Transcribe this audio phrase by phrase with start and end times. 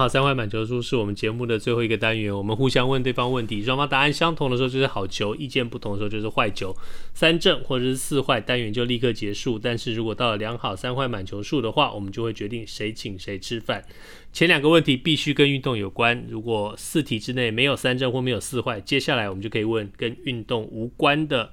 [0.00, 2.34] 好，三坏满球数是我们节目的最后一个单元。
[2.34, 6.74] 我们互相问对方问题，双方答案相同的时候就是好球，意见不同的时候就是坏球。
[7.12, 9.58] 三正或者是四坏，单元就立刻结束。
[9.58, 13.84] 但是如果到了良好三坏满球数的话，我们就会决定谁请谁吃饭。
[14.32, 16.24] 前两个问题必须跟运动有关。
[16.30, 21.52] 如果四题之内没有三正或没有四坏，接下来我们就可以问跟运动无关的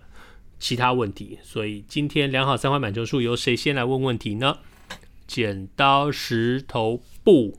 [0.57, 1.37] 其他问题。
[1.43, 4.59] 所以今天良好三坏满球数由谁先来问问题呢？
[5.27, 7.57] 剪刀石头布。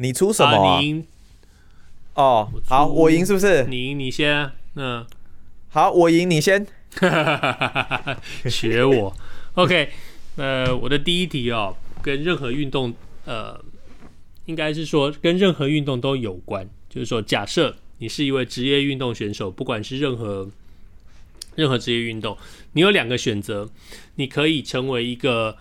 [0.00, 0.80] 你出什么、啊啊？
[0.80, 1.06] 你赢
[2.14, 3.64] 哦，好，我赢是不是？
[3.64, 4.50] 你赢，你先。
[4.76, 5.04] 嗯，
[5.68, 6.66] 好，我赢，你先。
[8.48, 9.16] 学我。
[9.54, 9.90] OK，
[10.36, 13.60] 呃，我的第一题哦，跟任何运动，呃，
[14.46, 16.68] 应该是说跟任何运动都有关。
[16.88, 20.48] 就是说，假设你是一位职业运动选手，不管是任何
[21.56, 22.38] 任何职业运动，
[22.72, 23.68] 你有两个选择，
[24.14, 25.56] 你可以成为一个。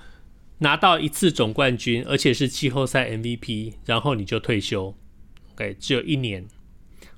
[0.59, 4.95] 拿到一次总冠军，而且是季后赛 MVP，然后你就退休
[5.53, 6.47] ，OK，只有一年，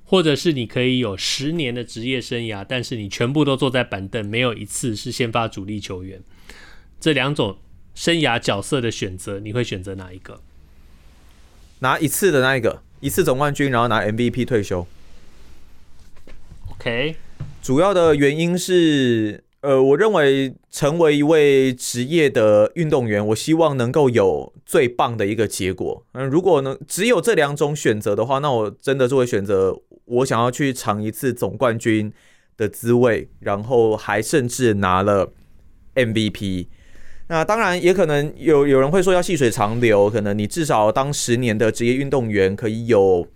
[0.04, 6.22] 或者是你可以有十年的职业生涯，但是你全部都坐在板凳，没有一次是先发主力球员。
[7.00, 7.58] 这两种
[7.94, 10.42] 生涯角色的选择，你会选择哪一个？
[11.78, 14.86] 拿一次的那一个，一次总冠军，然后拿 MVP 退休。
[16.72, 17.16] OK，
[17.62, 19.44] 主要的原因是。
[19.62, 26.02] 呃，我认为成为一位职业的运动员，我希望能够有最棒的一个结果。
[26.12, 32.10] 嗯，如果能只有这两种选择的话，那我真的就会选择我想要去尝一次总冠军
[32.56, 35.30] 的滋味，然后还甚至拿了
[35.94, 36.68] MVP。
[37.28, 43.28] 那当然也可能有有人会说要细水长流，可能你至少当十年的职业运动员，可以有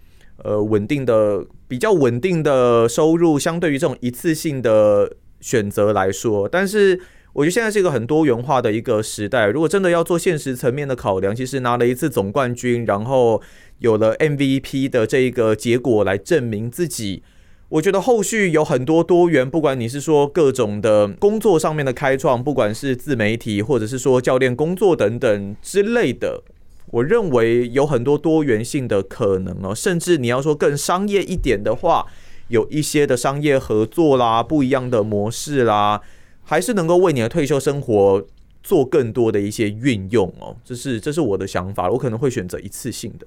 [0.42, 5.18] 呃稳定的、比较稳定的收入，相对于这种一次性的。
[5.44, 6.98] 选择来说，但是
[7.34, 9.44] 我觉得现在是一个很多元化的一个时代。
[9.48, 13.42] 如果真的要做现实层面的考量，其实拿了一次总冠军，然后
[13.80, 17.22] 有了 MVP 的这一个结果来证明自己，
[17.68, 26.42] 我觉得后续有很多多元，不管你是说各种的工作上面的开创，不管是自媒体，或者是说教练工作等等之类的，
[26.86, 29.74] 我认为有很多多元性的可能哦。
[29.74, 32.06] 甚至你要说更商业一点的话。
[32.48, 36.00] 有一些的商业合作啦，不一样的模式啦，
[36.42, 38.26] 还是能够为你的退休生活
[38.62, 40.56] 做更多的一些运用哦。
[40.64, 43.26] 这是这是我的想法，我可能会选择一次性的。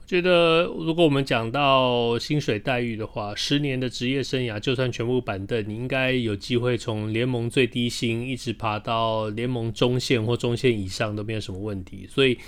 [0.00, 12.06] 我觉得，如果我们讲到薪水待遇的话，十年的职业生涯，就算全部板凳，你应该有机会从联盟最低薪一直爬到联盟中线或中线以上都没有什么问题。
[12.08, 12.38] 所以，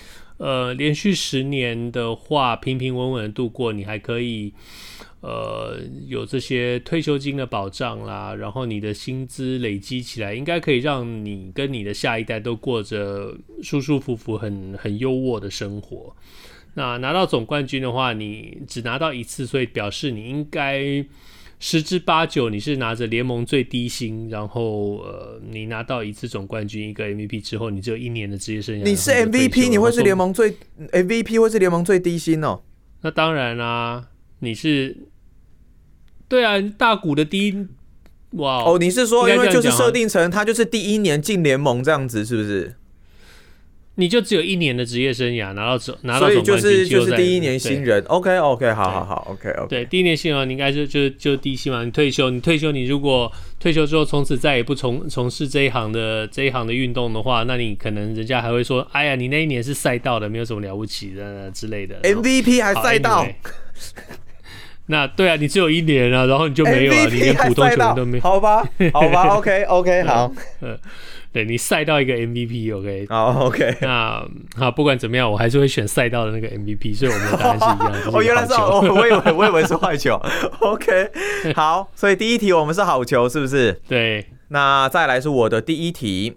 [0.41, 4.53] 呃，连续十年的话，平平稳稳的度过，你还可以。
[5.23, 16.17] 呃，有这些退休金的保障啦，然后你的薪资累积起来，应该可以让你跟你的下一代都过着舒舒服服很、很很优渥的生活。
[16.73, 21.05] 那拿到总冠军的话，你只拿到一次，所以表示你应该
[21.63, 28.83] 十之八九你是拿着联盟最低薪，然后呃，你拿到一次总冠军，一个 MVP 之后，你只有一年的职业生涯。
[28.83, 30.57] 你是 MVP，你会是联盟最
[30.91, 32.63] MVP，会是联盟最低薪哦？
[33.03, 34.09] 那当然啦、啊，
[34.41, 35.07] 你是。
[36.29, 37.67] 对啊，大谷的第一
[38.31, 42.77] 哇哦，你是说因为就是设定成他就是第一年进联盟这样子，是不是？
[44.01, 48.03] 你就只有一年的职业生涯拿到总拿到总冠军，就是就是第一年新人。
[48.07, 49.69] OK OK，好好好，OK OK。
[49.69, 51.85] 对，第一年新人你应该就就就低薪嘛。
[51.85, 62.01] 你退休，你退休，你如果退休之后从此再也不从从事这一行的这一行的运动的话，那你可能人家还会说，哎呀，你那一年是赛道的，没有什么了不起的之类的。
[62.01, 63.27] MVP 还赛道。
[64.91, 68.23] 那对啊，你只有一年啊，然后你就没有了，啊，你连普通球员都没有。
[68.23, 70.77] 好吧， 好吧，OK OK，好，嗯，
[71.33, 74.21] 对你赛到一个 MVP，OK，好，OK，那
[74.57, 78.11] 好，不管怎么样，我还是会选赛道的那个 MVP，所以我们的答案是一样的。
[78.19, 80.21] 哦，原来是我，我以为我以为是坏球，
[80.59, 81.09] OK，
[81.55, 83.81] 好，所以第一题我们是好球，是不是？
[83.89, 86.37] 对，那再来是我的第一题。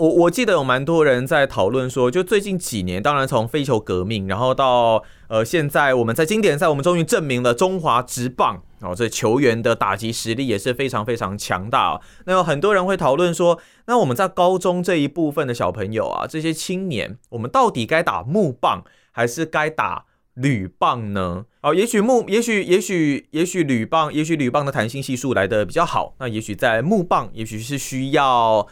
[0.00, 12.00] 我我记得有蛮多人在讨论说，就最近几年，当然从非球革命，然后到呃现在我们在经典赛，我们终于证明了中华职棒哦，这球员的打击实力也是非常非常强大。
[12.24, 21.44] 那有很多人会讨论说，那我们在高中这一部分的小朋友啊，这些青年，我们到底该打木棒还是该打铝棒呢？
[21.60, 26.14] 哦，也许木，也许，也许，也许铝棒，也许铝棒的弹性系数来得比较好。
[26.18, 28.66] 那也许在木棒，也许是需要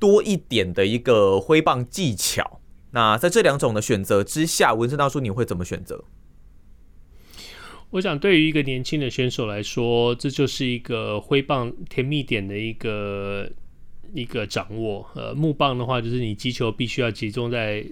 [0.00, 2.60] 多一点的一个挥棒技巧。
[2.90, 6.02] 那在这两种的选择之下，文森大叔你会怎么选择？
[7.90, 13.50] 我想，对于一个年轻的选手来说，这就是一个挥棒甜蜜点的一个
[14.14, 15.04] 一个掌握。
[15.16, 17.84] 呃，木棒的话，就是你击球必须要集中在，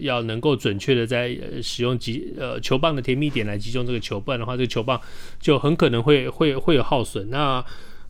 [0.00, 5.00] 要能够准确的在使用击呃球棒的甜蜜点来击中这个球，不然的话，这个球棒
[5.40, 7.30] 就很可能会会会有耗损。
[7.30, 7.64] 那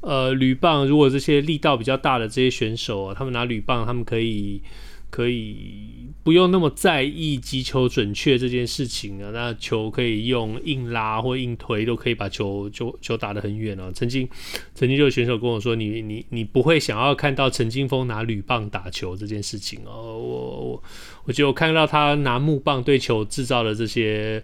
[0.04, 4.62] 呃，铝棒如果这些力道比较大的这些选手，他们拿铝棒，他们可以。
[5.10, 13.92] 可以不用那么在意击球准确这件事情啊，那球可以用硬拉或硬推都可以把球球球打得很远哦。
[13.94, 14.28] 曾经
[14.74, 20.18] 曾经就有选手跟我说，你你你不会想要看到陈金锋拿铝棒打球这件事情哦。
[20.18, 20.82] 我我
[21.26, 24.42] 我觉得我看到他拿木棒对球制造的这些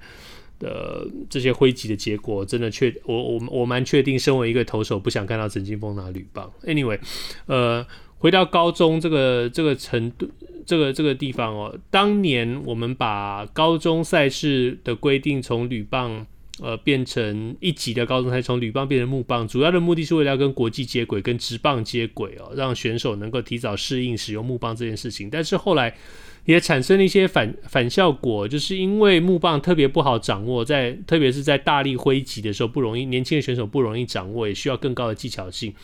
[0.61, 6.49] 的这些挥击的结果，真的确我我我蛮确定，身为一个投手不想看到陈金峰拿铝棒。
[6.65, 7.01] Anyway，
[7.47, 7.85] 呃。
[8.23, 10.29] 回到高中这个这个程度，
[10.67, 16.27] 这个这个地方哦，当年我们把高中赛事的规定从铝棒
[16.61, 25.31] 呃变成一级的高中赛，从铝棒变成木棒，主要的目的是为了要跟国际接轨，跟职棒接轨哦，让选手能够提早适应使用木棒这件事情。
[25.31, 25.97] 但是后来
[26.45, 35.75] 也产生了一些反反效果，就是因为木棒特别不好掌握，在特别是在大力挥击的时候不容易，年轻的选手不容易掌握，也需要更高的技巧性。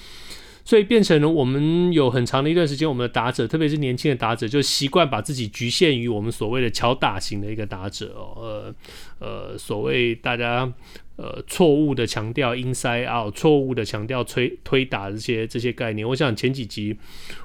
[0.65, 8.75] 所以变成了我们有很长的一段时间，我们的打者，特别是年轻的打者，就习惯把自己局限于我们所谓的巧打型的一个打者哦，呃
[9.21, 10.69] 呃，所谓大家
[11.17, 16.07] 呃错误的强调 inside out，错误的强调推推打这些这些概念。
[16.07, 16.97] 我想前几集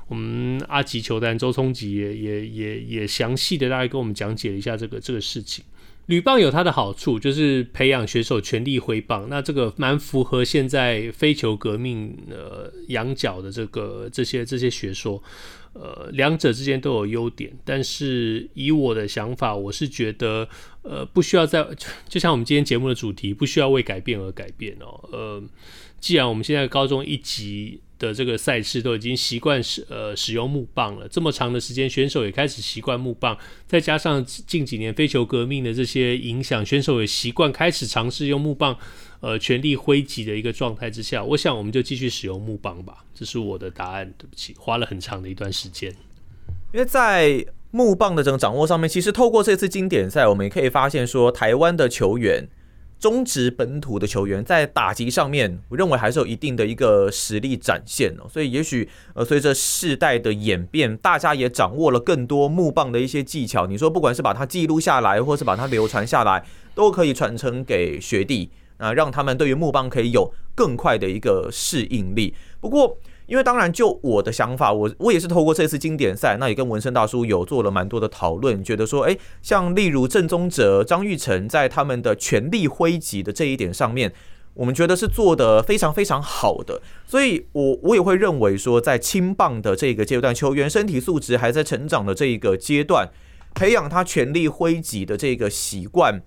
[0.08, 5.64] 我们阿吉球单周聪吉也也也也详细的大概跟我们讲解了一下这个这个事情。
[6.08, 15.22] 铝棒有它的好处，就是培养选手全力挥棒，那这个蛮符合现在非球革命呃仰角的这个这些这些学说，
[15.74, 20.48] 呃，两者之间都有优点，但是以我的想法，我是觉得
[20.82, 21.66] 呃不需要在，
[22.10, 25.44] 就像我们今天节目的主题，不需要为改变而改变哦，呃，
[26.00, 27.82] 既然我们现在高中一级。
[28.02, 38.76] 的这个赛事都已经习惯使呃使用木棒了，这么长的时间，选手也开始习惯木棒，再加上近几年飞球革命的这些影响，选手也习惯开始尝试用木棒，
[39.22, 43.06] 呃，全力挥击的一个状态之下，我想我们就继续使用木棒吧。
[43.14, 44.14] 这是我的答案。
[44.18, 45.90] 对不起，花了很长的一段时间，
[46.74, 52.50] 因为在木棒的这个掌握上面，其实透过这次经典赛，我们也可以发现说，台湾的球员。
[53.00, 58.30] 中职本土的球员在打击上面，我认为还是有一定的一个实力展现哦。
[58.30, 63.66] 所以也许呃，随着世代的演变，大家也掌握了更多木棒的一些技巧。
[63.66, 66.46] 你说不管是把它记录下来，或是把它流传下来，
[66.76, 68.52] 都可以传承给学弟
[68.82, 72.34] 啊，让他们对于木棒可以有更快的一个适应力。
[72.60, 72.98] 不过。
[73.28, 84.12] 因为当然，就我的想法，我我也是透过这次经典赛，那也跟文生大叔有做了蛮多的讨论，觉得说，诶，像例如郑宗哲、张玉成在他们的全力挥击的这一点上面，
[84.54, 93.08] 我们觉得是做得非常非常好的，所以我我也会认为说，在青棒的这个阶段，球员身体素质还在成长的这一个阶段，
[93.54, 96.22] 培养他全力挥击的这个习惯。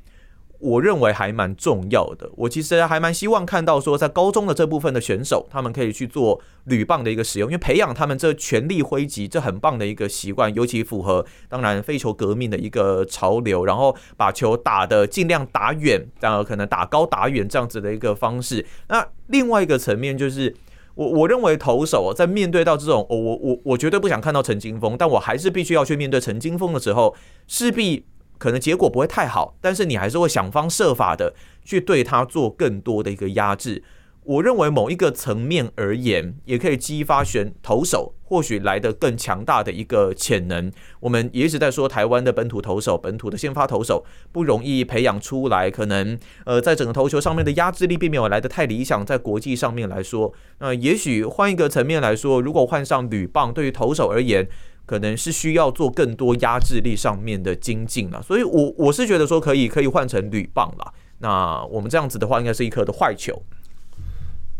[0.58, 2.30] 我认为还蛮重要的。
[2.36, 18.64] 我其实还蛮希望看到说，在高中的这部分的选手，他们可以去做铝棒的一个使用，因为培养他们这全力挥击，这很棒的一个习惯，尤其符合当然飞球革命的一个潮流，然后把球打得尽量打远，然后可能打高打远这样子的一个方式。
[18.88, 20.54] 那另外一个层面就是，
[20.94, 27.14] 我我认为投手在面对到这种，我我我我绝对不想看到陈金峰，但我还是必须要去面对陈金峰的时候，
[27.46, 28.06] 势必。
[28.44, 31.32] 可能结果不会太好，但是你还是会想方设法的
[31.64, 33.82] 去对他做更多的一个压制。
[34.24, 40.70] 我认为某一个层面而言，也可以激发选投手或许来的更强大的一个潜能。
[41.00, 49.06] 我们也一直在说台湾的本土投手、本土的先发投手不容易培养出来，可能呃在整个投球上面的压制力并没有来得太理想。
[49.06, 54.46] 在国际上面来说，那、呃、也许换一个层面来说，如果换上铝棒，对于投手而言。
[54.86, 60.92] 可能是需要做更多压制力上面的精进了，所以我我是觉得说可以可以换成铝棒了。
[61.18, 63.42] 那我们这样子的话，应该是一颗的坏球。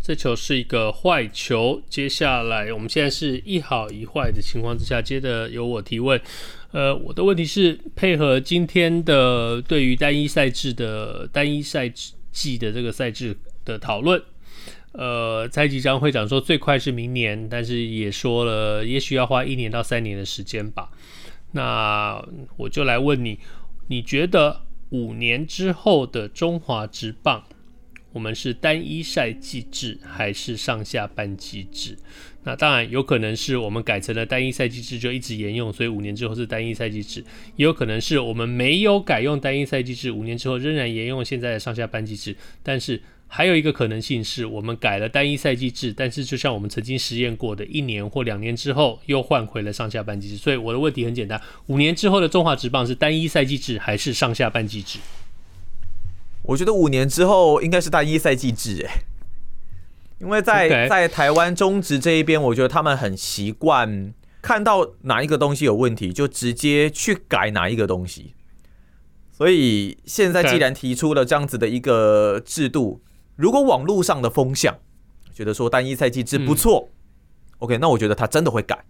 [0.01, 1.81] 这球是一个坏球。
[1.89, 6.21] 接下来我们现在是一好一坏的情况之下，接着由我提问。
[6.73, 11.91] 呃，我的问题是配合今天的对于单一赛制的单一赛
[12.33, 14.21] 季的这个赛制的讨论。
[14.97, 20.89] 呃，蔡吉章会长说最快是明年，但是也说了，也许要花一年到三年的时间吧。
[21.51, 22.25] 那
[22.57, 23.41] 我就来问你，
[23.89, 27.43] 你觉得五年之后的中华职棒，
[28.13, 31.99] 我们是单一赛季制还是上下半机制？
[32.45, 37.21] 那当然有可能是我们改成了单一赛季制，就一直沿用，所以五年之后是单一赛季制；
[37.57, 43.03] 也有可能是我们没有改用单一赛季制，五年之后仍然沿用现在的上下半机制，但是。
[43.27, 50.37] 还有一个可能性是我们改了单一赛季制，但是就像我们曾经实验过的，一年或两年之后又换回了上下半季制。
[50.37, 55.01] 所以我的问题很简单：五年之后的中华职棒是单一赛季制还是上下半季制？
[56.43, 59.03] 我觉得五年之后应该是单一赛季制，哎，
[60.21, 68.35] 因为在.在台湾中职这一边，我觉得他们很习惯看到哪一个东西有问题，就直接去改哪一个东西。
[69.33, 73.01] 所以现在既然提出了这样子的一个制度。
[73.37, 74.79] 如果网络上的风向
[75.33, 76.95] 觉得说单一赛季制不错，嗯
[77.61, 78.85] ，OK，那我觉得他真的会改，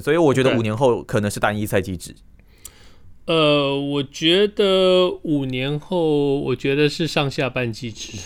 [0.00, 2.14] 所以我觉得五年后可能是单一赛季制。
[3.26, 8.18] 呃，我觉得五年后，我觉得是上下半季制。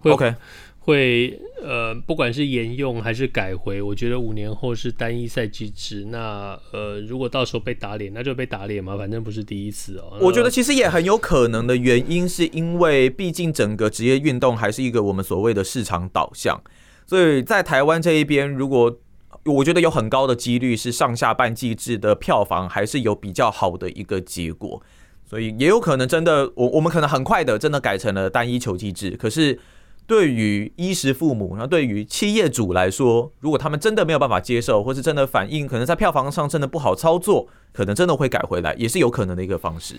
[0.00, 0.34] OK。
[0.84, 6.06] 会呃，不管是沿用还是改回，我觉得五年后是单一赛季制。
[6.06, 10.18] 那呃，如果到时候被打脸，那就被打脸嘛，反正不是第一次哦。
[10.20, 16.60] 我觉得其实也很有可能的原因，是因为毕竟整个职业运动还是一个我们所谓的市场导向，
[17.06, 18.98] 所以在台湾这一边，如果
[19.44, 24.82] 我觉得有很高的几率是上下半季制的票房还是有比较好的一个结果，
[25.24, 29.60] 所以也有可能真的，我我们可能很快的真的改成了单一球季制，可是。
[30.06, 39.96] 对于衣食父母，然后对于企业主来说，如果他们真的没有办法接受，或是真的反应可能在票房上真的不好操作，可能真的会改回来，也是有可能的一个方式。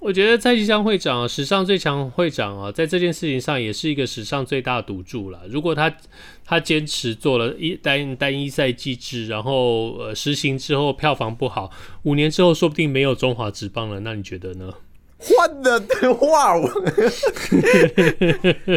[0.00, 5.42] 我觉得蔡其昌会长，史上最强会长啊，在这件事情上也是一个史上最大的赌注了。
[5.46, 5.94] 如果他
[6.42, 11.70] 他坚持做了一单单一赛季制，然后呃实行之后票房不好，
[12.04, 14.72] 五年之后说不定没有中华职棒了，那你觉得呢？
[15.20, 15.78] 换的
[16.20, 16.66] 哇哦！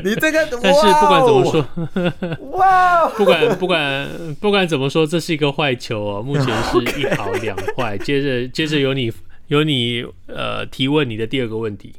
[0.04, 1.66] 你这个，但是不管怎么说，
[2.52, 6.22] 哇，不管不管不管怎么说，这是一个坏球哦。
[6.22, 7.98] 目前是一好两坏。
[8.04, 9.12] 接着接着由你
[9.48, 11.94] 由你呃提问你的第二个问题。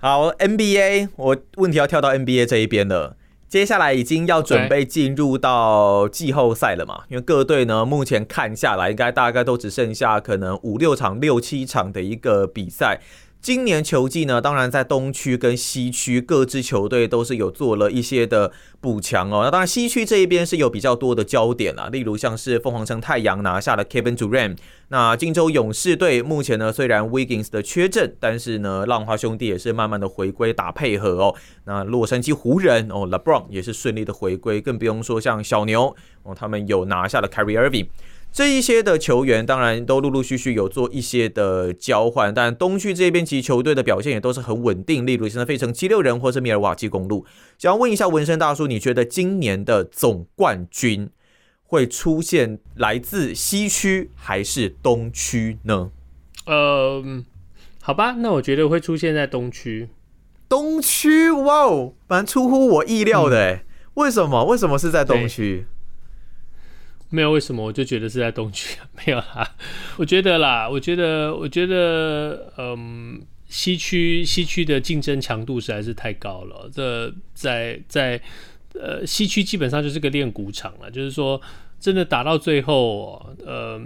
[0.00, 3.16] 好，NBA，我问题要跳到 NBA 这一边了。
[3.54, 7.04] 接下来已经要准备进入到季后赛了嘛？
[7.08, 13.00] 因为各队呢，目前看下来，应该大概都只剩下可能五六场、六七场的一个比赛。
[13.44, 19.42] 今年球季呢，当然在东区跟西区各支球队都是有做了一些的补强哦。
[19.44, 24.56] 那当然西区这一边是有比较多的焦点啦，例如像是凤凰城太阳拿下了 Kevin Durant，
[24.88, 31.34] 那金州勇士队目前呢虽然 Wiggins 的缺阵，但是呢浪花兄弟也是慢慢的回归打配合哦。
[31.66, 37.88] 那洛杉矶湖人哦 LeBron 也是顺利的回归，更不用说像小牛哦，他们有拿下了 Kyrie Irving。
[38.34, 47.24] 这一些的球员当然都陆陆续续有做一些的交换，但东区这边其实球队的表现也都是很稳定，例如现在费城七六人或是密尔瓦基公路。
[47.58, 51.08] 想要问一下纹身大叔，你觉得今年的总冠军
[51.62, 55.92] 会出现来自西区还是东区呢？
[56.46, 57.00] 呃，
[57.80, 59.90] 好吧，那我觉得会出现在东区。
[60.48, 63.60] 东区，哇哦，蛮出乎我意料的，哎、嗯，
[63.94, 64.44] 为什么？
[64.46, 65.66] 为什么是在东区？
[67.14, 69.48] 没有为什么，我就觉得是在东区没有啦。
[69.96, 76.68] 我觉得啦，我觉得，我觉得，嗯，西区西区的竞争强度实在是太高了。
[76.72, 78.20] 这在在
[78.74, 81.40] 呃西区基本上就是个练鼓场了，就是说
[81.78, 83.80] 真的打到最后，呃。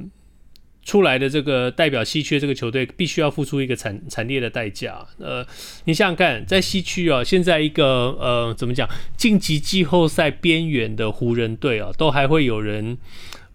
[0.89, 5.07] 出来的这个代表西区这个球队，必须要付出一个惨惨烈的代价。
[5.19, 5.47] 呃，
[5.85, 12.97] 你想想看，在西区啊，现在一个呃，怎么讲，晋级季后赛边缘的湖人队啊，都还会有人。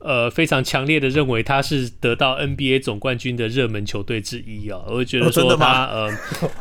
[0.03, 4.81] 呃，非常强烈的认为他是得到 NBA 总冠军的热门球队之一啊！
[4.85, 6.11] 我会觉得说他，呃，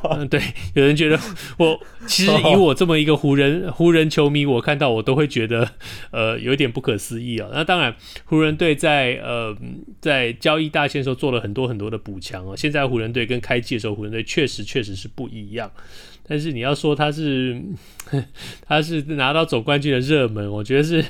[0.11, 0.41] 嗯，对，
[0.75, 1.19] 有人觉得
[1.59, 5.69] 我其实以我这么一个湖人湖人球迷，我看到我都会觉得
[6.13, 7.49] 呃有点不可思议啊。
[7.53, 7.93] 那当然，
[8.27, 9.57] 湖人队在呃
[10.01, 12.55] 在交易大限的时候做了很多很多的补强啊。
[12.57, 15.69] 现在湖人队跟开季的时候湖人队确实确实是不一样。
[16.27, 17.61] 但是你要说他是，
[18.67, 21.05] 他是拿到总冠军的热门，我觉得是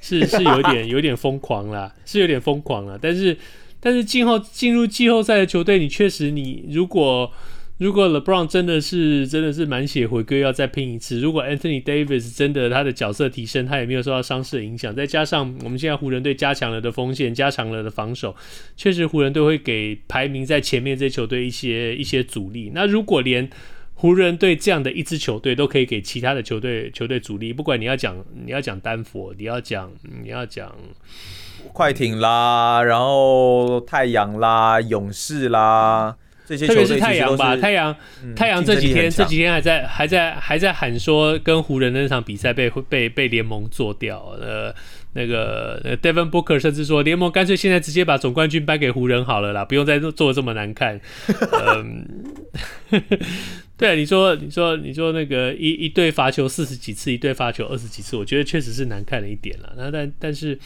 [0.00, 2.98] 是是有点 有点疯狂啦，是有点疯狂啦。
[3.00, 3.36] 但是
[3.80, 7.30] 但是进后进入季后赛的球队，你确实你如果
[7.78, 11.20] 如果 LeBron 真的是真的是满血回归，要再拼一次。
[11.20, 18.34] 如果 Anthony Davis 真的他的角色提升，他也没有受到伤势的影响，再加上我们现在湖人队加强了的锋线，加强了的防守，
[18.78, 22.72] 确实湖人队会给排名在前面这些球队一些一些阻力。
[22.74, 23.48] 那如果连
[23.98, 29.90] 湖人队这样的一支球队都可以给其他的球队球队主力，不管你要讲你要讲丹佛，你要讲
[30.22, 30.70] 你要讲
[31.72, 36.14] 快艇啦，然后太阳啦，勇士啦，
[36.46, 44.74] 这些特别是太阳吧，太阳、嗯、太阳这几天这几天还在还在还在喊说跟湖人的那场比赛被被被联盟做掉，呃，
[45.14, 51.00] 那个 Devin Booker 甚至说联盟干脆现在直接把总冠军颁给湖人好了啦，不用再做这么难看。
[51.74, 52.06] 嗯，
[53.76, 59.74] 对，你说你说你说那个一一队罚球四十几次，一队罚球二十几次，我觉得确实是难看了一点了。
[59.76, 60.58] 那但但是。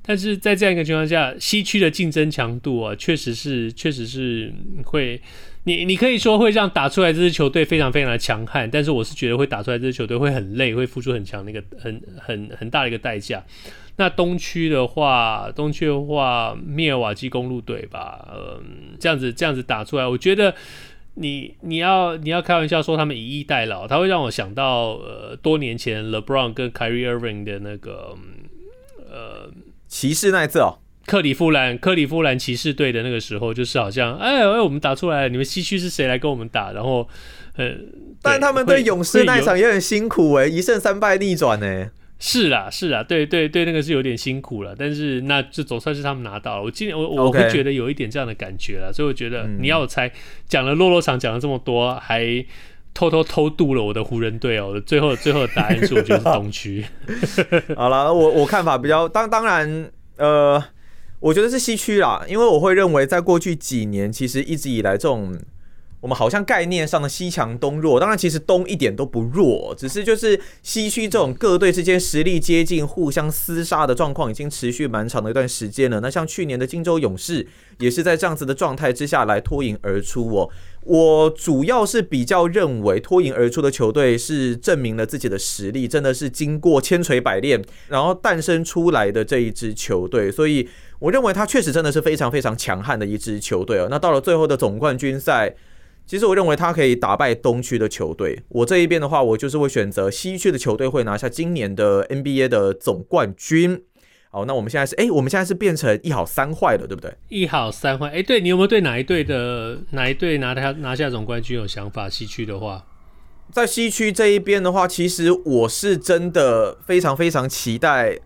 [0.00, 4.50] 但是在这样一个情况下，西区的竞争强度啊，确实是，确实是
[4.86, 5.20] 会，
[5.64, 13.44] 你你可以说会让打出来这支球队非常非常的强悍，但是我是觉得会打出来这支球队会很累，会付出很强的一个很很很大的一个代价。
[13.96, 20.54] 那东区的话，东区的话，密尔瓦基公路队吧，嗯，这样子这样子打出来，我觉得
[21.18, 28.16] 你你要你要开玩笑说他们以逸待劳，他会让我想到呃多年前 LeBron 跟 Kyrie Irving 的那个
[29.10, 29.50] 呃。
[29.90, 36.72] 骑士那一次哦，克里夫兰克里夫兰骑士队的那个时候，就是好像哎哎，我们打出来了，你们西区是谁来跟我们打？
[36.72, 37.08] 然后，
[37.56, 37.70] 呃，
[38.20, 41.90] 但他们对勇士那一场也很辛苦哎，一胜三败逆转呢。
[42.20, 46.62] 是啦是啦，对对对，那个是有点辛苦了，但是那就总算是他们拿到了。
[46.64, 50.10] 我今年我我会觉得有一点这样的感觉了，所以我觉得你要我猜，
[50.48, 52.44] 讲了落落场讲了这么多，还
[52.92, 54.82] 偷偷偷渡了我的湖人队哦。
[54.84, 56.84] 最后最后的答案是，我觉得是东区。
[57.76, 60.60] 好了，我我看法比较当当然，呃，
[61.20, 65.38] 我觉得是西区啦，因为我会认为在过去几年，其实一直以来这种
[66.00, 76.00] 我们好像概念上的西强东弱，当然其实东一点都不弱，只是就是西区这种各队之间实力接近、互相厮杀的状况已经持续蛮长的一段时间了。
[76.00, 77.46] 那像去年的金州勇士
[77.80, 80.48] 也是在这样子的状态之下来脱颖而出哦。
[80.84, 90.66] 我主要是比较认为脱颖而出的球队是证明了自己的实力，真的是经过千锤百炼，然后诞生出来的这一支球队，所以
[91.00, 93.88] 我认为他确实真的是非常非常强悍的一支球队哦。
[93.90, 95.54] 那到了最后的总冠军赛，
[96.08, 98.42] 其实我认为他可以打败东区的球队。
[98.48, 103.84] 我这一边的话，我就是会选择西区的球队会拿下今年的 NBA 的总冠军。
[104.30, 107.14] 好，那我们现在是哎、欸，我们现在是变成一好三坏了，对不对？
[107.28, 112.08] 一好三坏，哎、欸，对，你有没有对哪一队的哪一队拿他拿下总冠军有想法？
[112.08, 112.86] 西区的话，
[113.52, 118.18] 在西区这一边的话，其实我是真的非常非常期待，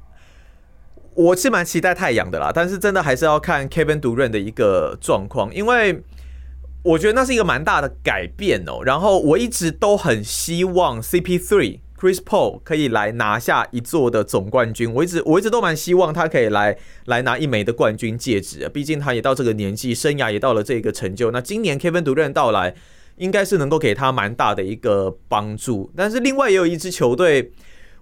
[1.14, 2.52] 我是蛮期待太阳的啦。
[2.54, 6.00] 但是真的还是要看 Kevin Durant 的一个状况，因为
[6.82, 11.78] 我觉得那是一个蛮大的改变哦、然后我一直都很希望 CP3。
[11.96, 21.30] Chris Paul 可以来拿下一座的总冠军，我一直我一直都蛮希望他可以来来拿一枚的冠军戒指啊，毕竟他也到这个年纪，生涯也到了这个成就。
[21.30, 22.74] 那今年 Kevin Durant 到来，
[23.18, 25.92] 应该是能够给他蛮大的一个帮助。
[25.96, 27.52] 但是另外也有一支球队，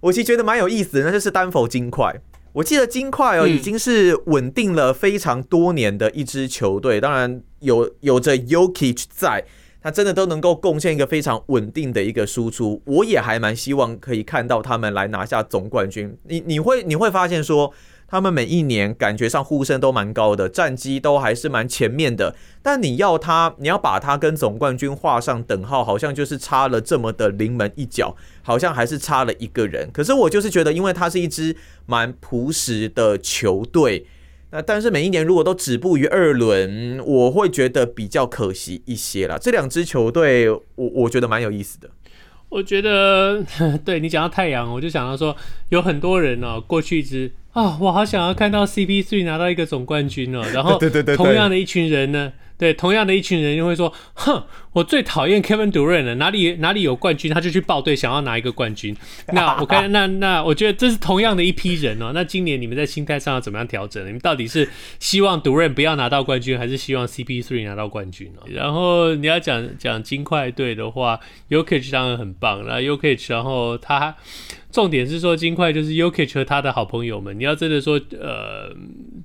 [0.00, 2.22] 我其实觉得蛮有意思的，那就是丹佛金块。
[2.52, 9.44] 我记得金块哦，已经是稳定了非常多年的一支球队，当然有有着 Jokic 在。
[9.82, 16.14] 他真的都能够贡献一个非常稳定的一个输出，我也还蛮希望可以看到他们来拿下总冠军。
[16.24, 17.72] 你你会你会发现说，
[18.10, 22.34] 他们每一年感觉上呼声都蛮高的，战绩都还是蛮前面的。
[22.60, 29.88] 但你要他，你要把他跟总冠军画上等号，好像就是差了这么的临门一脚，好像还是差了一个人。
[29.92, 31.54] 可是我就是觉得，因为他是一支
[31.86, 34.06] 蛮朴实的球队。
[34.50, 39.38] 那但是每一年如果都止步于二轮，我会觉得比较可惜一些啦。
[39.40, 41.88] 这两支球队，我我觉得蛮有意思的。
[42.48, 43.44] 我觉得，
[43.86, 45.36] 对，你讲到太阳，我就想到说，
[45.68, 50.42] 有很多人哦，过去一直啊，我好想要看到 CP3 拿到一个总冠军哦。
[50.54, 52.32] 然后， 对对对，同样的一群人呢。
[52.60, 54.44] 对，同样的一群人就会说：“哼，
[54.74, 58.94] 我最讨厌 Kevin Durant 了，哪里哪里有冠军，他就去报队，想要拿一个冠军。
[59.32, 62.12] ”那我看，那那我觉得这是同样的一批人哦。
[62.14, 64.06] 那今年你们在心态上要怎么样调整？
[64.06, 64.68] 你们到底是
[64.98, 68.42] 希望 Durant 不要拿到冠军，还是希望 CP3 拿到冠军呢？
[68.46, 71.18] 然后你要讲讲金块队的话
[71.48, 74.14] ，Jokic 当然很棒，那 Jokic，然后他。
[74.72, 77.36] 重点是说，金块就是 Jokic 和他的好朋友们。
[77.36, 78.72] 你要真的说，呃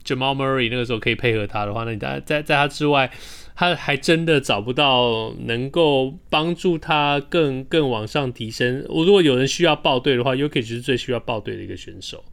[0.03, 3.09] ，Jamal Murray 那个时候可以配合他的话，那你在在在他之外，
[3.55, 8.85] 他还真的找不到能够帮助他更更往上提升。
[8.89, 12.23] 我如果有人需要报队的话，Jokic 是最需要报队的一个选手。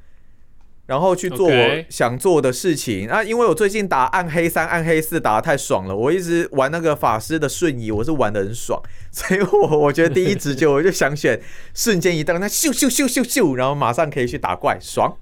[0.89, 3.23] 然后去做我想做的事情.啊！
[3.23, 11.39] 因为我最近打暗黑三、暗黑四打得太爽了，我一直玩那个法师的瞬移，我是玩得很爽， 所以我我觉得第一直觉我就想选
[11.75, 15.15] 瞬间移动，那咻咻咻咻咻，然后马上可以去打怪，爽。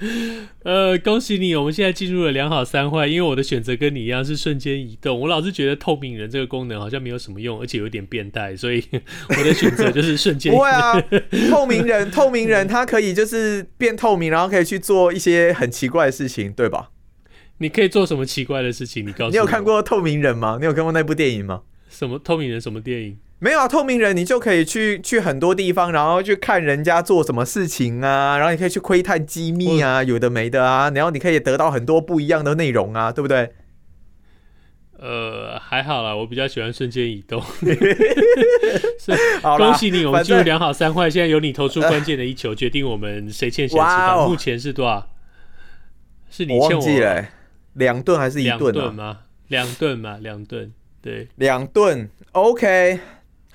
[0.64, 5.20] 呃，恭喜你，我们现在进入了两好三坏，因为我的选择跟你一样是瞬间移动。
[5.20, 8.82] 我老是觉得透明人这个功能好像没有什么用，而且有点变态，所以
[9.28, 10.58] 我的选择就是瞬间移动。
[10.58, 11.00] 不会啊，
[11.50, 16.90] 透明人，透明人他可以就是变透明，然后可以去做一些很奇怪的事情，对吧？
[17.58, 19.06] 你可以做什么奇怪的事情？
[19.06, 20.56] 你告诉我，你有看过透明人吗？
[20.58, 21.62] 你有看过那部电影吗？
[21.90, 22.60] 什么透明人？
[22.60, 23.18] 什么电影？
[23.42, 33.50] 没有啊，透明人你就可以去去很多地方，然后去看人家做什么事情啊，然后你可以去窥探机密啊，有的没的啊，然后你可以得到很多不一样的内容啊，对不对？
[34.98, 37.40] 呃，还好啦，我比较喜欢瞬间移动。
[39.40, 44.18] 好恭喜你，我们进入两好三坏，正现在由你投出关键的一球，呃、决定我们谁欠谁吃饭。
[44.18, 45.08] 哦、目前是多少？
[46.30, 46.84] 是你欠我，
[47.72, 48.58] 两顿还是一顿、啊？
[48.58, 49.18] 两顿吗？
[49.48, 50.70] 两顿嘛，两顿。
[51.00, 52.10] 对，两顿。
[52.32, 53.00] OK。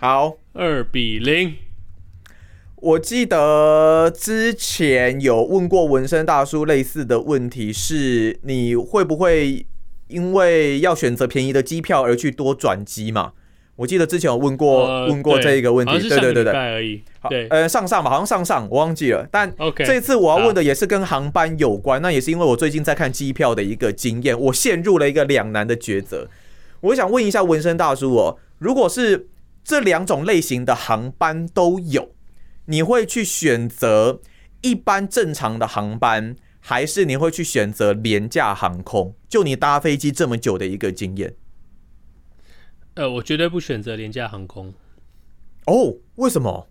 [0.05, 1.55] 好，二比零。
[2.75, 9.65] 我记得之前有问过纹身大叔类似的问题，是你会不会
[10.09, 13.31] 因为要选择便宜的机票而去多转机嘛？
[13.77, 17.01] 我记得之前有问过、呃、问过这一个问题，对对对对，而已。
[17.19, 19.27] 好，呃，上上吧，好像上上，我忘记了。
[19.31, 26.29] 但 OK，这次我要问的也是跟航班有关，那也是因为我最近在看机票的一个经验，我陷入了一个两难的抉择。
[26.81, 29.29] 我想问一下纹身大叔哦，如果是
[29.65, 32.13] 这两种类型的航班都有，
[32.65, 34.21] 你会去选择
[34.61, 39.15] 一般正常的航班，还是你会去选择廉价航空？
[39.27, 41.35] 就你搭飞机这么久的一个经验，
[42.93, 44.71] 呃，我绝对不选择廉价航空。
[45.65, 46.69] 哦，为什么？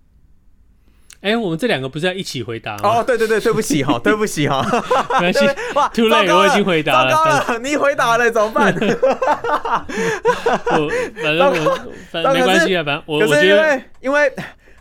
[1.25, 2.99] 哎，我们这两个不是要一起回答吗？
[3.01, 4.63] 哦，对对对，对不起哈， 对不起哈，
[5.19, 5.41] 没关系。
[5.75, 7.11] 哇，too late，我已经回答了。
[7.11, 8.75] 糟糕了，你回答了怎么办？
[10.69, 10.91] 我
[11.23, 11.79] 反正我
[12.13, 14.31] 反正没关系啊，反正我我觉得因为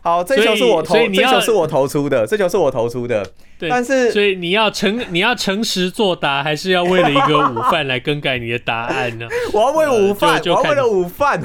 [0.02, 3.26] 好，这球是我投，这球是我投出的，这球是我投出的。
[3.58, 9.26] 对，但是所以你要诚你要诚实作答，还是要为了一个午饭来更改你的答案呢？
[9.54, 11.42] 我要为午饭，我要为了午饭。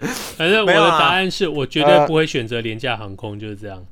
[0.36, 3.84] 反正我的答案是我绝对不会选择廉价航空，就是这样。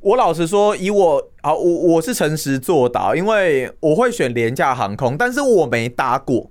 [0.00, 6.50] 我老实说，以我啊，我我是诚实作答，因为我会选廉价航空，但是我没搭过。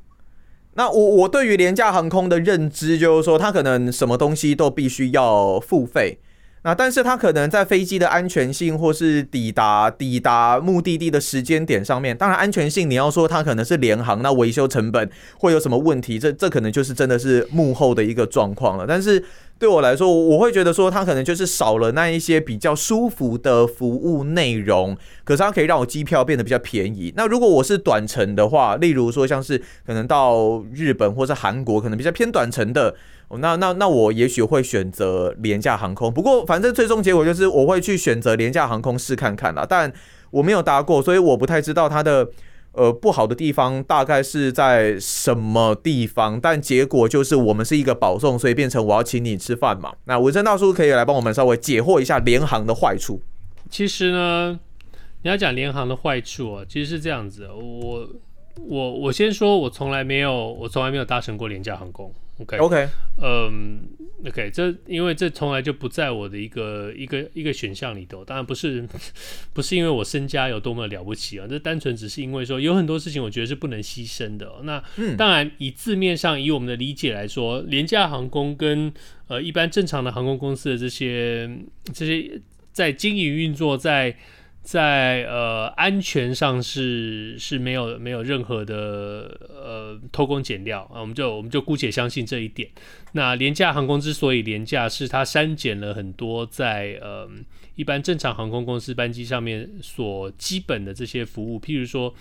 [0.75, 6.17] 那我我对于廉价航空的认知就是说，它可能什么东西都必须要付费。
[6.63, 16.17] 那但是它可能在飞机的安全性或是抵达抵达目的地的时间点上面，当然安全性你要说它可能是联航，那维修成本会有什么问题？
[16.17, 18.85] 这这可能就是真的是幕后的一个状况了。
[18.87, 19.23] 但是
[19.59, 27.13] 对我来说，我会觉得说它可能就是少了那一些比较舒服的服务内容，可是它可以让我机票变得比较便宜。
[27.15, 32.95] 那如果我是短程的话，例如说像是可能到日本或是韩国，可能比较偏短程的。
[33.39, 39.65] 那那那我也许会选择廉价航空，不过反正最终结果就是我会去选择廉价航空试看看啦。
[39.67, 39.91] 但
[40.29, 42.29] 我没有搭过，所以我不太知道它的
[42.73, 46.39] 呃不好的地方大概是在什么地方。
[46.39, 49.93] 但结果就是我们是一个保送，所以变成我要请你吃饭嘛。
[50.05, 53.21] 那文生大叔可以来帮我们稍微解惑一下联航的坏处。
[53.69, 54.59] 其实呢，
[55.23, 58.09] 你要讲联航的坏处啊，其实是这样子，我
[58.67, 62.13] 我我先说，我从来没有我从来没有搭乘过廉价航空。
[62.39, 62.89] OK OK，
[63.21, 63.87] 嗯
[64.25, 68.25] ，OK，这因为这从来就不在我的一个一个一个选项里头。
[68.25, 68.87] 当然不是
[69.53, 74.51] 不是因为我身家有多么了不起啊，这单纯只是因为说有很多事情我觉得是不能牺牲的。
[74.63, 74.83] 那
[75.15, 78.91] 当然以字面上以我们的理解来说，廉价航空跟
[79.27, 81.47] 呃一般正常的航空公司的这些
[81.93, 82.41] 这些
[82.71, 84.17] 在经营运作在。
[84.63, 92.69] 在呃安全上是是没有没有任何的呃偷工减料啊，我们就我们就姑且相信这一点。
[93.11, 97.29] 那廉价航空之所以廉价，是它删减了很多在呃
[97.75, 102.15] 一般正常航空公司班机上面所基本的这些服务，譬如说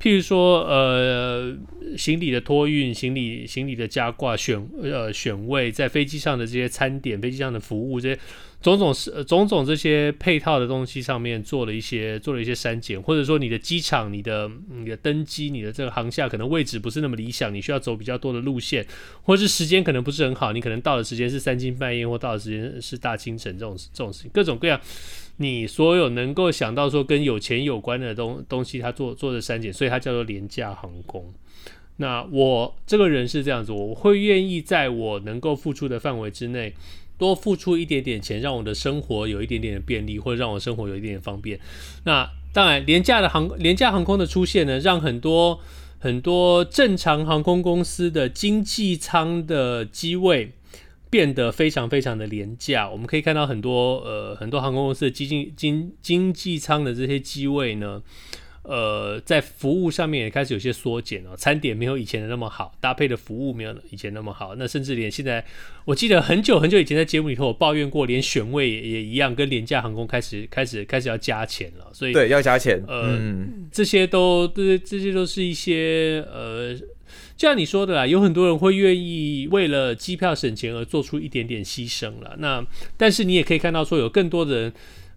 [0.00, 1.56] 譬如说，呃，
[1.96, 8.18] 行李的托运、行李行李的加挂、选呃选位，在飞机上的这些餐点、飞机上的服务，这些
[8.62, 18.86] 种种是、种种这些配套的东西上面做了一些做了一些删减，或者说你的机场、你的你的登机、你的这个航厦可能位置不是那么理想，你需要走比较多的路线，
[19.22, 24.80] 或是时间可能不是很好，你可能到的时间是三更半夜，或到的时间是大清晨，这种这种事情，各种各样。
[25.38, 31.32] 你所有能够想到说跟有钱有关的东东西，它做做的删减，所以它叫做廉价航空。
[31.96, 36.74] 那我这个人是这样子，我会愿意在我能够付出的范围之内，
[37.22, 41.60] 多付出一点点钱，让我的生活有一点点的便利，或者让我生活有一点点方便。
[42.04, 45.60] 那当然，廉价的航廉价航空的出现呢，让很多
[45.98, 50.52] 很多正常航空公司的经济舱的机位。
[51.12, 58.00] 变得非常非常的廉价，我们可以看到很多呃很多航空公司的经济经经济舱的这些机位呢，
[58.62, 65.44] 呃，在服务上面也开始有些缩减了，餐点没有以前的那么好，搭配的服务没有以前那么好，那甚至连现在，
[65.84, 76.78] 我记得很久很久以前在节目里头我抱怨过，连选位也一样，跟廉价航空开始开始开始要加钱了，所以对要加钱，呃，嗯、这些都这这些都是一些呃。
[77.36, 82.36] 就像你说的啦，有很多人会愿意为了机票省钱而做出一点点牺牲了。
[82.38, 82.64] 那
[82.96, 84.72] 但是你也可以看到说，有更多的人，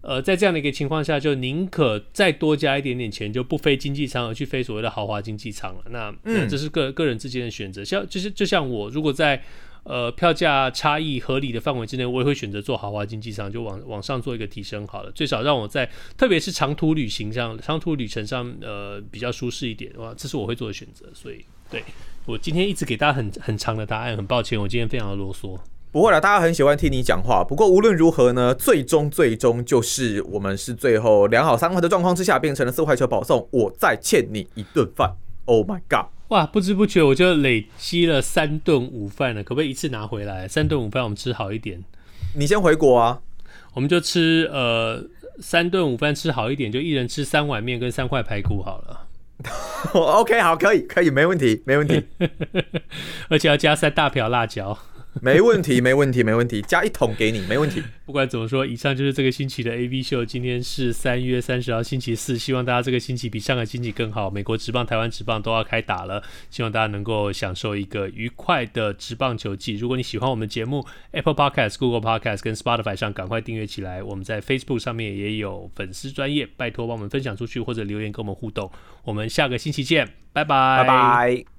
[0.08, 5.82] 呃，在这样的一个情况下，就宁可再多加一点点钱，就不飞经济舱，而去飞所谓的豪华经济舱了。
[5.90, 7.84] 那嗯，这是个个人之间的选择。
[7.84, 9.42] 像就是就像我，如果在
[9.84, 15.12] 呃票价差异合理的范围之内，我也会选择做豪华经济舱，就往往上做一个提升好了。
[15.12, 19.92] 最少让我在特别是长途旅行上、长途旅程上，呃，比较舒适一点。
[19.98, 21.08] 哇，这是我会做的选择。
[21.14, 21.84] 所以对。
[22.28, 25.60] 我今天一直给大家很很长的答案，很抱歉，我今天非常的啰嗦。
[25.96, 27.42] 不会啦，大家很喜欢听你讲话。
[27.42, 33.48] 不过无论如何呢，最终最终就是我们是最后两好三坏的状况之下，变成了四坏球保送。
[33.50, 35.16] 我再欠你一顿饭。
[35.46, 36.08] Oh my god！
[36.28, 40.46] 哇，不知不觉我就累积了三顿午饭了，可不可以一次拿回来？
[40.50, 41.82] 三顿午饭我们吃好一点。
[42.34, 43.22] 你先回国啊，
[43.74, 45.02] 我们就吃呃
[45.40, 49.08] 三顿午饭吃好一点，就一人吃三碗面跟三块排骨好了。
[49.94, 52.04] OK，好，可以，可以，没问题，没问题，
[53.32, 54.78] 而且要加三大瓢辣椒。
[55.22, 57.82] 没问题，没问题，没问题，加一桶给你，没问题。
[58.06, 60.24] 不管怎么说，以上就是这个星期的 A B 秀。
[60.24, 62.38] 今天是三月三十号，星期四。
[62.38, 64.30] 希望大家这个星期比上个星期更好。
[64.30, 69.76] 美国职棒、台湾职棒都要开打了，希望大家能够享受一个愉快的职棒球季。
[69.76, 74.04] 如果你喜欢我们节目，Apple Podcast、Google Podcast 跟 Spotify 上赶快订阅起来。
[74.04, 78.70] 我们在 Facebook 上面也有粉丝专业，拜托帮我们分享出去或者留言跟我们互动。
[79.04, 81.55] 我们下个星期见，拜拜，拜拜。